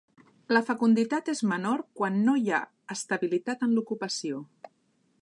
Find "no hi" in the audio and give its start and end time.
2.31-2.49